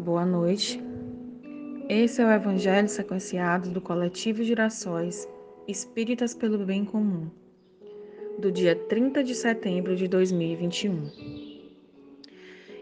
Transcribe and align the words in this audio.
Boa 0.00 0.24
noite. 0.24 0.82
Esse 1.86 2.22
é 2.22 2.24
o 2.24 2.32
Evangelho 2.32 2.88
sequenciado 2.88 3.68
do 3.68 3.82
coletivo 3.82 4.42
Girassóis 4.42 5.28
Espíritas 5.68 6.32
pelo 6.32 6.64
Bem 6.64 6.86
Comum, 6.86 7.28
do 8.38 8.50
dia 8.50 8.74
30 8.74 9.22
de 9.22 9.34
setembro 9.34 9.94
de 9.94 10.08
2021. 10.08 11.02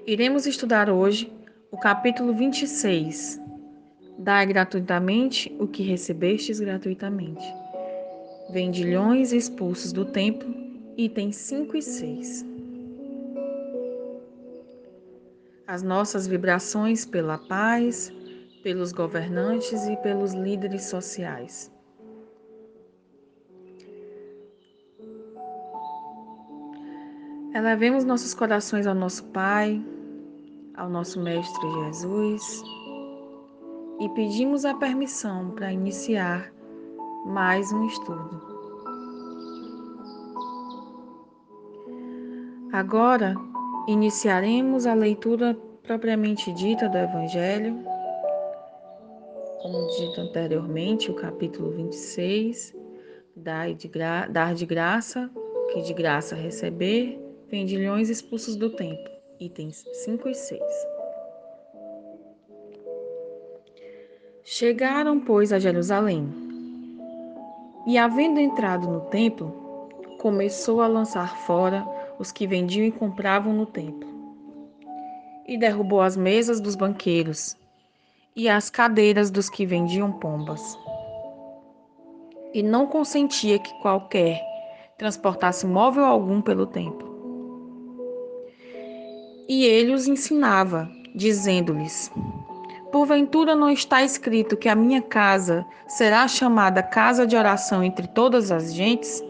Iremos 0.07 0.47
estudar 0.47 0.89
hoje 0.89 1.33
o 1.73 1.77
capítulo 1.77 2.33
26. 2.33 3.41
Dai 4.17 4.47
gratuitamente 4.47 5.53
o 5.59 5.67
que 5.67 5.83
recebestes 5.83 6.61
gratuitamente. 6.61 7.45
Vendilhões 8.53 9.33
expulsos 9.33 9.93
do 9.93 10.05
templo, 10.05 10.55
itens 10.97 11.35
5 11.35 11.77
e 11.77 11.83
6. 11.83 12.48
As 15.69 15.83
nossas 15.83 16.27
vibrações 16.27 17.05
pela 17.05 17.37
paz, 17.37 18.11
pelos 18.63 18.91
governantes 18.91 19.87
e 19.87 19.97
pelos 19.99 20.33
líderes 20.33 20.85
sociais. 20.87 21.71
Elevemos 27.55 28.05
nossos 28.05 28.33
corações 28.33 28.87
ao 28.87 28.95
nosso 28.95 29.25
Pai, 29.27 29.85
ao 30.75 30.89
nosso 30.89 31.21
Mestre 31.21 31.71
Jesus 31.85 32.63
e 34.01 34.09
pedimos 34.11 34.65
a 34.65 34.75
permissão 34.75 35.51
para 35.51 35.73
iniciar 35.73 36.51
mais 37.27 37.71
um 37.73 37.87
estudo. 37.87 38.41
Agora, 42.73 43.35
Iniciaremos 43.89 44.85
a 44.85 44.93
leitura 44.93 45.57
propriamente 45.83 46.53
dita 46.53 46.91
do 46.91 46.99
Evangelho, 46.99 47.83
como 49.63 49.89
dito 49.97 50.21
anteriormente, 50.21 51.11
o 51.11 51.15
capítulo 51.15 51.71
26, 51.71 52.77
dar 53.35 53.73
de, 53.73 53.89
gra 53.89 54.27
dar 54.27 54.55
de 54.55 54.67
graça, 54.67 55.31
que 55.73 55.81
de 55.81 55.95
graça 55.95 56.37
receber, 56.37 57.19
vendilhões 57.49 58.11
expulsos 58.11 58.57
do 58.57 58.69
templo, 58.69 59.11
itens 59.41 59.83
5 60.05 60.29
e 60.29 60.35
6. 60.35 60.61
Chegaram, 64.45 65.19
pois, 65.19 65.51
a 65.51 65.59
Jerusalém, 65.59 66.29
e 67.87 67.97
havendo 67.97 68.39
entrado 68.39 68.87
no 68.87 69.01
templo, 69.07 69.89
começou 70.19 70.83
a 70.83 70.87
lançar 70.87 71.39
fora 71.39 71.87
os 72.19 72.33
que 72.33 72.47
vendiam 72.47 72.87
e 72.87 72.93
compravam 72.93 73.53
no 73.53 73.67
templo. 73.67 74.09
E 75.47 75.57
derrubou 75.57 76.01
as 76.01 76.17
mesas 76.17 76.61
dos 76.61 76.75
banqueiros 76.75 77.57
e 78.35 78.49
as 78.49 78.71
cadeiras 78.71 79.31
dos 79.31 79.49
que 79.49 79.65
vendiam 79.65 80.13
pombas. 80.13 80.79
E 82.53 82.63
não 82.63 82.87
consentia 82.87 83.59
que 83.59 83.73
qualquer 83.81 84.41
transportasse 84.97 85.67
móvel 85.67 86.05
algum 86.05 86.41
pelo 86.41 86.67
templo. 86.67 87.09
E 89.49 89.65
ele 89.65 89.95
os 89.95 90.07
ensinava, 90.07 90.89
dizendo-lhes: 91.15 92.13
Porventura 92.93 93.55
não 93.55 93.71
está 93.71 94.03
escrito 94.03 94.57
que 94.57 94.69
a 94.69 94.75
minha 94.75 95.03
casa 95.03 95.65
será 95.87 96.27
chamada 96.29 96.83
casa 96.83 97.27
de 97.27 97.37
oração 97.37 97.83
entre 97.83 98.07
todas 98.07 98.51
as 98.51 98.75
gentes? 98.75 99.23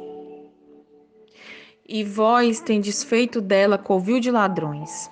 E 1.88 2.04
vós 2.04 2.60
tendes 2.60 3.02
feito 3.02 3.40
dela 3.40 3.78
covil 3.78 4.20
de 4.20 4.30
ladrões. 4.30 5.10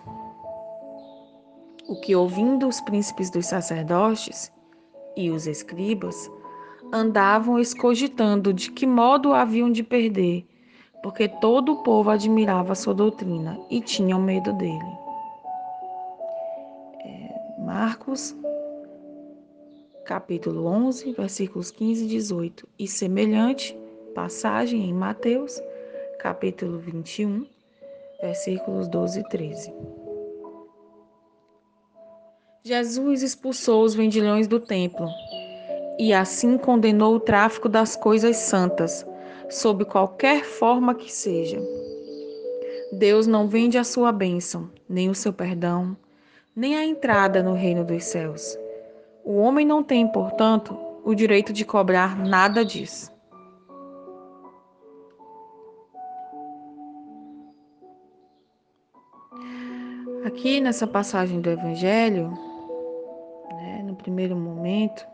O 1.89 1.99
que, 2.01 2.15
ouvindo 2.15 2.69
os 2.69 2.81
príncipes 2.83 3.31
dos 3.31 3.47
sacerdotes 3.47 4.53
e 5.17 5.31
os 5.31 5.47
escribas, 5.47 6.31
andavam 6.93 7.59
escogitando 7.59 8.53
de 8.53 8.71
que 8.71 8.87
modo 8.87 9.33
haviam 9.33 9.73
de 9.73 9.83
perder, 9.83 10.47
porque 11.03 11.29
todo 11.29 11.73
o 11.73 11.83
povo 11.83 12.11
admirava 12.11 12.75
sua 12.75 12.93
doutrina 12.93 13.59
e 13.71 13.81
tinham 13.81 14.21
medo 14.21 14.53
dele. 14.53 14.99
É, 17.05 17.61
Marcos, 17.65 18.37
capítulo 20.05 20.67
11, 20.67 21.13
versículos 21.13 21.71
15 21.71 22.05
e 22.05 22.09
18, 22.09 22.69
e 22.79 22.87
semelhante 22.87 23.79
passagem 24.15 24.89
em 24.89 24.93
Mateus, 24.93 25.61
capítulo 26.27 26.81
21, 26.81 27.47
versículos 28.21 28.89
12 28.89 29.21
e 29.21 29.29
13. 29.29 29.73
Jesus 32.65 33.23
expulsou 33.23 33.85
os 33.85 33.95
vendilhões 33.95 34.49
do 34.49 34.59
templo 34.59 35.07
e 36.01 36.13
assim 36.13 36.59
condenou 36.59 37.15
o 37.15 37.21
tráfico 37.21 37.69
das 37.69 37.95
coisas 37.95 38.39
santas, 38.39 39.07
sob 39.49 39.85
qualquer 39.85 40.43
forma 40.43 40.97
que 40.97 41.13
seja. 41.13 41.61
Deus 42.91 43.29
não 43.29 43.47
vende 43.47 43.79
a 43.79 43.85
sua 43.85 44.11
bênção, 44.11 44.69
nem 44.89 45.09
o 45.09 45.15
seu 45.15 45.33
perdão, 45.33 45.97
nem 46.57 46.75
a 46.75 46.85
entrada 46.85 47.41
no 47.41 47.55
reino 47.55 47.85
dos 47.85 48.03
céus. 48.03 48.59
O 49.25 49.37
homem 49.37 49.65
não 49.65 49.81
tem, 49.81 50.09
portanto, 50.09 50.77
o 51.05 51.15
direito 51.15 51.53
de 51.53 51.65
cobrar 51.65 52.19
nada 52.19 52.65
disso. 52.65 53.16
Aqui 60.27 60.61
nessa 60.61 60.89
passagem 60.89 61.41
do 61.41 61.49
Evangelho, 61.49 62.33
né, 63.49 63.81
no 63.85 63.95
primeiro 63.95 64.35
momento, 64.35 65.07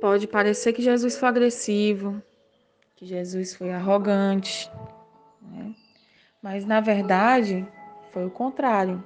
pode 0.00 0.26
parecer 0.26 0.72
que 0.72 0.80
Jesus 0.80 1.14
foi 1.14 1.28
agressivo, 1.28 2.22
que 2.96 3.04
Jesus 3.04 3.54
foi 3.54 3.70
arrogante, 3.72 4.72
né? 5.42 5.74
mas 6.42 6.64
na 6.64 6.80
verdade 6.80 7.68
foi 8.10 8.24
o 8.24 8.30
contrário. 8.30 9.04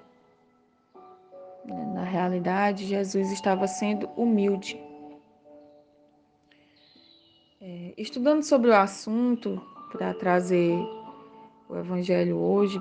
Na 1.66 2.04
realidade, 2.04 2.86
Jesus 2.86 3.32
estava 3.32 3.66
sendo 3.66 4.09
humilde. 4.10 4.80
É, 7.60 7.94
estudando 7.98 8.44
sobre 8.44 8.70
o 8.70 8.76
assunto, 8.76 9.60
para 9.91 10.15
trazer 10.15 10.78
o 11.69 11.76
Evangelho 11.76 12.36
hoje 12.36 12.80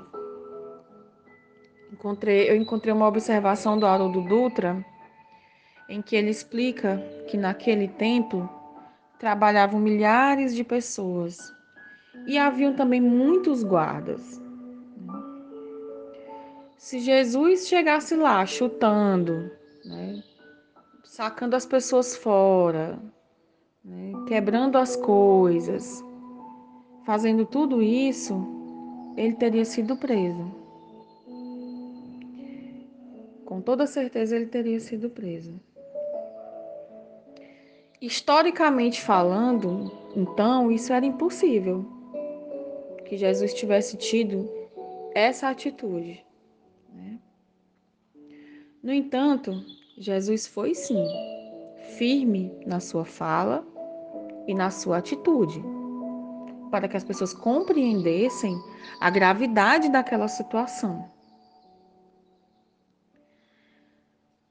encontrei, 1.91 2.49
eu 2.49 2.55
encontrei 2.55 2.93
uma 2.93 3.07
observação 3.07 3.77
do 3.77 3.85
Haroldo 3.85 4.21
Dutra 4.21 4.85
em 5.89 6.01
que 6.01 6.15
ele 6.15 6.29
explica 6.29 6.97
que 7.27 7.37
naquele 7.37 7.87
templo 7.87 8.49
trabalhavam 9.17 9.79
milhares 9.79 10.53
de 10.53 10.63
pessoas 10.63 11.53
e 12.25 12.37
haviam 12.37 12.73
também 12.73 12.99
muitos 12.99 13.63
guardas. 13.63 14.41
Se 16.77 16.99
Jesus 16.99 17.67
chegasse 17.67 18.15
lá 18.15 18.45
chutando, 18.45 19.49
né, 19.83 20.21
sacando 21.03 21.55
as 21.55 21.65
pessoas 21.65 22.15
fora, 22.15 22.99
né, 23.83 24.11
quebrando 24.27 24.77
as 24.77 24.95
coisas, 24.95 26.03
fazendo 27.05 27.45
tudo 27.45 27.81
isso, 27.81 28.45
ele 29.15 29.33
teria 29.33 29.65
sido 29.65 29.97
preso 29.97 30.66
com 33.47 33.62
toda 33.62 33.88
certeza 33.88 34.35
ele 34.35 34.47
teria 34.47 34.78
sido 34.78 35.09
preso. 35.09 35.58
Historicamente 38.02 39.02
falando, 39.02 39.90
então, 40.18 40.69
isso 40.69 40.91
era 40.91 41.06
impossível 41.06 41.85
que 43.06 43.16
Jesus 43.16 43.53
tivesse 43.53 43.96
tido 43.96 44.52
essa 45.16 45.47
atitude. 45.47 46.25
Né? 46.94 47.18
No 48.84 48.91
entanto, 48.91 49.53
Jesus 49.97 50.46
foi 50.46 50.76
sim 50.76 51.08
firme 51.97 52.52
na 52.66 52.82
sua 52.82 53.05
fala 53.05 53.66
e 54.46 54.53
na 54.53 54.70
sua 54.70 54.97
atitude, 54.97 55.64
para 56.70 56.90
que 56.90 56.97
as 56.97 57.05
pessoas 57.05 57.34
compreendessem 57.34 58.61
a 59.00 59.09
gravidade 59.09 59.90
daquela 59.90 60.28
situação. 60.28 61.16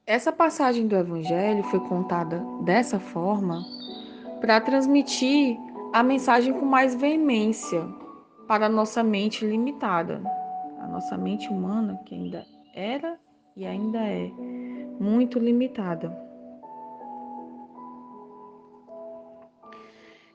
Essa 0.07 0.31
passagem 0.31 0.87
do 0.87 0.95
Evangelho 0.95 1.65
foi 1.65 1.81
contada 1.81 2.41
dessa 2.63 3.01
forma 3.01 3.67
para 4.41 4.61
transmitir 4.61 5.59
a 5.93 6.01
mensagem 6.01 6.53
com 6.53 6.65
mais 6.65 6.95
veemência 6.95 7.83
para 8.47 8.67
a 8.67 8.69
nossa 8.69 9.03
mente 9.03 9.45
limitada, 9.45 10.23
a 10.79 10.87
nossa 10.87 11.19
mente 11.19 11.49
humana 11.49 12.01
que 12.07 12.15
ainda 12.15 12.47
era 12.73 13.19
e 13.57 13.67
ainda 13.67 13.99
é 13.99 14.31
muito 15.01 15.41
limitada. 15.41 16.17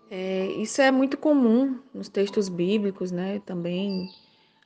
É, 0.09 0.47
isso 0.57 0.81
é 0.81 0.91
muito 0.91 1.17
comum 1.17 1.79
nos 1.93 2.09
textos 2.09 2.49
bíblicos, 2.49 3.09
né? 3.09 3.39
Também 3.45 4.09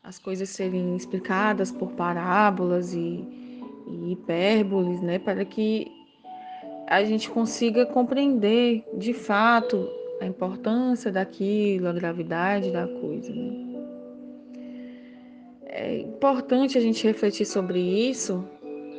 as 0.03 0.17
coisas 0.17 0.49
serem 0.49 0.95
explicadas 0.95 1.71
por 1.71 1.91
parábolas 1.91 2.91
e 2.95 3.44
e 3.87 4.11
hipérboles, 4.13 5.01
né, 5.01 5.19
para 5.19 5.45
que 5.45 5.91
a 6.87 7.03
gente 7.03 7.29
consiga 7.29 7.85
compreender 7.85 8.83
de 8.97 9.13
fato 9.13 9.89
a 10.21 10.25
importância 10.25 11.11
daquilo, 11.11 11.87
a 11.87 11.93
gravidade 11.93 12.71
da 12.71 12.87
coisa. 12.87 13.33
Né? 13.33 13.65
É 15.65 15.97
importante 15.99 16.77
a 16.77 16.81
gente 16.81 17.05
refletir 17.05 17.45
sobre 17.45 17.79
isso, 17.79 18.47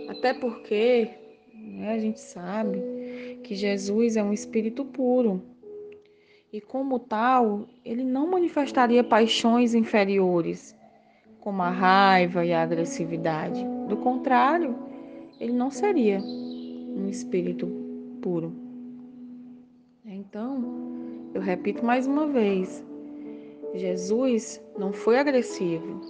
até 0.08 0.34
porque 0.34 1.10
né, 1.54 1.92
a 1.92 1.98
gente 1.98 2.20
sabe 2.20 2.82
que 3.42 3.54
Jesus 3.54 4.16
é 4.16 4.22
um 4.22 4.32
espírito 4.32 4.84
puro 4.84 5.42
e, 6.52 6.60
como 6.60 6.98
tal, 6.98 7.66
ele 7.84 8.04
não 8.04 8.30
manifestaria 8.30 9.02
paixões 9.02 9.74
inferiores, 9.74 10.75
como 11.46 11.62
a 11.62 11.70
raiva 11.70 12.44
e 12.44 12.52
a 12.52 12.60
agressividade. 12.60 13.64
Do 13.88 13.96
contrário, 13.98 14.74
ele 15.38 15.52
não 15.52 15.70
seria 15.70 16.18
um 16.18 17.06
espírito 17.08 17.68
puro. 18.20 18.52
Então, 20.04 21.30
eu 21.32 21.40
repito 21.40 21.86
mais 21.86 22.04
uma 22.04 22.26
vez: 22.26 22.84
Jesus 23.74 24.60
não 24.76 24.92
foi 24.92 25.20
agressivo, 25.20 26.00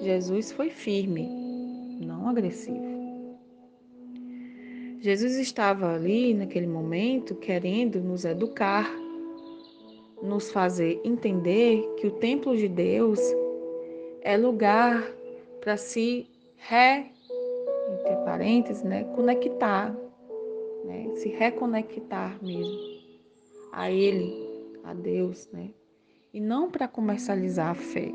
Jesus 0.00 0.52
foi 0.52 0.70
firme, 0.70 1.28
não 2.00 2.26
agressivo. 2.26 2.88
Jesus 5.00 5.36
estava 5.36 5.96
ali 5.96 6.32
naquele 6.32 6.66
momento 6.66 7.34
querendo 7.34 8.00
nos 8.00 8.24
educar, 8.24 8.90
nos 10.22 10.50
fazer 10.50 10.98
entender 11.04 11.86
que 11.98 12.06
o 12.06 12.12
templo 12.12 12.56
de 12.56 12.68
Deus 12.68 13.20
é 14.28 14.36
lugar 14.36 15.10
para 15.58 15.78
se 15.78 16.26
re, 16.58 17.06
entre 17.90 18.14
parênteses, 18.26 18.82
né, 18.82 19.04
conectar, 19.16 19.96
né, 20.84 21.10
se 21.16 21.30
reconectar 21.30 22.36
mesmo 22.42 22.78
a 23.72 23.90
Ele, 23.90 24.30
a 24.84 24.92
Deus, 24.92 25.48
né, 25.50 25.70
e 26.34 26.40
não 26.40 26.70
para 26.70 26.86
comercializar 26.86 27.70
a 27.70 27.74
fé. 27.74 28.12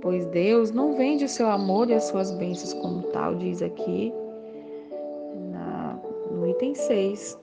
Pois 0.00 0.24
Deus 0.26 0.70
não 0.70 0.94
vende 0.96 1.24
o 1.24 1.28
seu 1.28 1.48
amor 1.48 1.90
e 1.90 1.94
as 1.94 2.04
suas 2.04 2.30
bênçãos 2.30 2.72
como 2.74 3.02
tal, 3.08 3.34
diz 3.34 3.60
aqui 3.60 4.12
na, 5.50 6.00
no 6.30 6.46
item 6.46 6.76
6. 6.76 7.41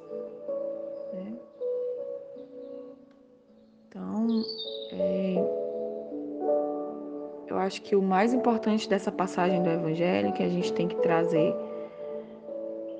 Acho 7.70 7.84
que 7.84 7.96
o 7.96 8.02
mais 8.02 8.34
importante 8.34 8.90
dessa 8.90 9.12
passagem 9.12 9.62
do 9.62 9.70
Evangelho 9.70 10.34
que 10.34 10.42
a 10.42 10.50
gente 10.50 10.74
tem 10.74 10.88
que 10.88 10.96
trazer 10.96 11.54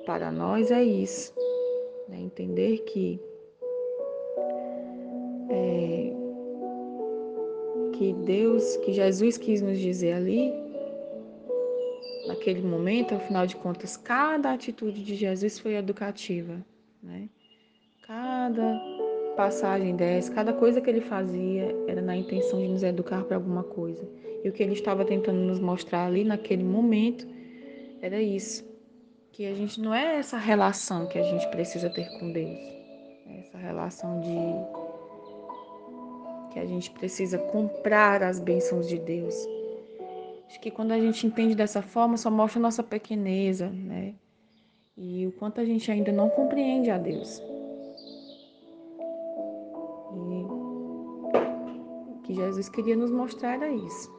para 0.06 0.30
nós 0.30 0.70
é 0.70 0.80
isso, 0.80 1.34
né? 2.08 2.20
entender 2.20 2.78
que 2.84 3.20
é, 5.50 6.12
que 7.94 8.12
Deus, 8.12 8.76
que 8.76 8.92
Jesus 8.92 9.36
quis 9.36 9.60
nos 9.60 9.76
dizer 9.76 10.12
ali, 10.12 10.54
naquele 12.28 12.62
momento, 12.62 13.16
afinal 13.16 13.48
de 13.48 13.56
contas, 13.56 13.96
cada 13.96 14.52
atitude 14.52 15.02
de 15.02 15.16
Jesus 15.16 15.58
foi 15.58 15.74
educativa, 15.74 16.64
né? 17.02 17.28
Cada 18.06 18.80
passagem 19.40 19.96
dessa, 19.96 20.30
cada 20.30 20.52
coisa 20.52 20.82
que 20.82 20.90
ele 20.90 21.00
fazia 21.00 21.74
era 21.88 22.02
na 22.02 22.14
intenção 22.14 22.60
de 22.60 22.68
nos 22.68 22.82
educar 22.82 23.24
para 23.24 23.36
alguma 23.38 23.62
coisa. 23.62 24.06
E 24.44 24.48
o 24.50 24.52
que 24.52 24.62
ele 24.62 24.74
estava 24.74 25.02
tentando 25.02 25.38
nos 25.38 25.58
mostrar 25.58 26.04
ali 26.04 26.24
naquele 26.24 26.62
momento 26.62 27.26
era 28.02 28.20
isso, 28.20 28.62
que 29.32 29.46
a 29.46 29.54
gente 29.54 29.80
não 29.80 29.94
é 29.94 30.16
essa 30.16 30.36
relação 30.36 31.06
que 31.06 31.18
a 31.18 31.22
gente 31.22 31.48
precisa 31.48 31.88
ter 31.88 32.06
com 32.18 32.30
Deus, 32.30 32.58
é 33.28 33.38
essa 33.38 33.56
relação 33.56 34.20
de 34.20 34.36
que 36.52 36.58
a 36.58 36.66
gente 36.66 36.90
precisa 36.90 37.38
comprar 37.38 38.22
as 38.22 38.38
bênçãos 38.38 38.86
de 38.86 38.98
Deus. 38.98 39.34
Acho 40.48 40.60
que 40.60 40.70
quando 40.70 40.92
a 40.92 41.00
gente 41.00 41.26
entende 41.26 41.54
dessa 41.54 41.80
forma, 41.80 42.18
só 42.18 42.30
mostra 42.30 42.60
a 42.60 42.62
nossa 42.62 42.82
pequeneza, 42.82 43.70
né? 43.70 44.12
E 44.98 45.26
o 45.26 45.32
quanto 45.32 45.62
a 45.62 45.64
gente 45.64 45.90
ainda 45.90 46.12
não 46.12 46.28
compreende 46.28 46.90
a 46.90 46.98
Deus. 46.98 47.42
Jesus 52.40 52.70
queria 52.70 52.96
nos 52.96 53.10
mostrar 53.10 53.54
era 53.54 53.68
isso. 53.70 54.10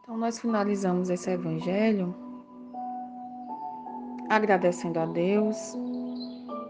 Então, 0.00 0.16
nós 0.16 0.38
finalizamos 0.40 1.10
esse 1.10 1.30
evangelho 1.30 2.14
agradecendo 4.30 4.98
a 4.98 5.04
Deus 5.06 5.74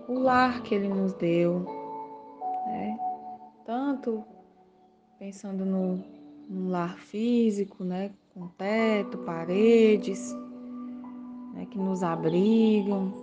o 0.08 0.18
lar 0.18 0.62
que 0.62 0.74
Ele 0.74 0.88
nos 0.88 1.12
deu, 1.14 1.60
né? 2.66 2.98
tanto 3.64 4.24
pensando 5.18 5.64
no, 5.64 6.04
no 6.48 6.70
lar 6.70 6.98
físico, 6.98 7.84
né? 7.84 8.10
com 8.34 8.48
teto, 8.48 9.18
paredes, 9.18 10.34
né? 11.54 11.66
que 11.70 11.78
nos 11.78 12.02
abrigam, 12.02 13.21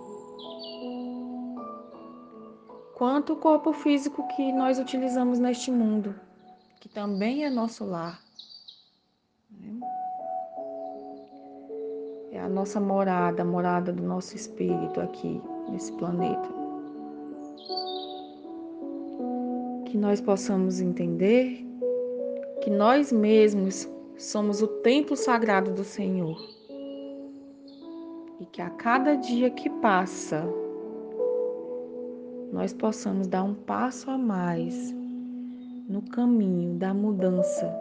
quanto 3.00 3.32
o 3.32 3.36
corpo 3.36 3.72
físico 3.72 4.28
que 4.36 4.52
nós 4.52 4.78
utilizamos 4.78 5.38
neste 5.38 5.70
mundo, 5.70 6.14
que 6.78 6.86
também 6.86 7.46
é 7.46 7.48
nosso 7.48 7.82
lar. 7.82 8.20
é 12.30 12.38
a 12.38 12.46
nossa 12.46 12.78
morada, 12.78 13.40
a 13.40 13.44
morada 13.44 13.90
do 13.90 14.02
nosso 14.02 14.36
espírito 14.36 15.00
aqui 15.00 15.40
nesse 15.70 15.90
planeta. 15.94 16.46
Que 19.86 19.96
nós 19.96 20.20
possamos 20.20 20.78
entender 20.78 21.66
que 22.60 22.68
nós 22.68 23.10
mesmos 23.10 23.88
somos 24.18 24.60
o 24.60 24.68
templo 24.68 25.16
sagrado 25.16 25.72
do 25.72 25.84
Senhor. 25.84 26.38
E 28.38 28.44
que 28.44 28.60
a 28.60 28.68
cada 28.68 29.14
dia 29.14 29.48
que 29.48 29.70
passa, 29.80 30.46
nós 32.52 32.72
possamos 32.72 33.26
dar 33.26 33.42
um 33.42 33.54
passo 33.54 34.10
a 34.10 34.18
mais 34.18 34.92
no 35.88 36.02
caminho 36.02 36.78
da 36.78 36.92
mudança 36.92 37.72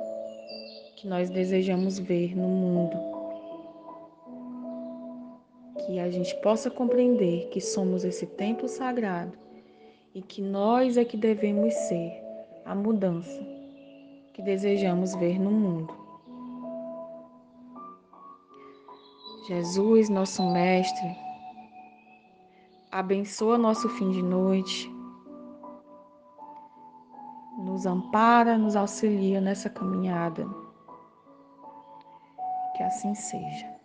que 0.96 1.08
nós 1.08 1.30
desejamos 1.30 1.98
ver 2.00 2.36
no 2.36 2.48
mundo 2.48 2.98
que 5.86 6.00
a 6.00 6.10
gente 6.10 6.36
possa 6.42 6.70
compreender 6.70 7.48
que 7.50 7.60
somos 7.60 8.04
esse 8.04 8.28
templo 8.28 8.68
sagrado 8.68 9.34
e 10.14 10.22
que 10.22 10.42
nós 10.42 10.98
é 10.98 11.04
que 11.04 11.18
devemos 11.18 11.74
ser 11.74 12.22
a 12.66 12.76
mudança 12.76 13.42
que 14.34 14.42
desejamos 14.44 15.16
ver 15.16 15.40
no 15.40 15.52
mundo. 15.52 15.94
Jesus, 19.48 20.10
nosso 20.10 20.44
Mestre, 20.52 21.29
abençoa 22.92 23.58
nosso 23.58 23.88
fim 23.90 24.12
de 24.12 24.22
noite, 24.22 24.92
nos 27.58 27.86
ampara, 27.86 28.58
nos 28.58 28.76
auxilia 28.76 29.40
nessa 29.42 29.70
caminhada. 29.70 30.48
Que 32.76 32.84
assim 32.84 33.14
seja. 33.14 33.79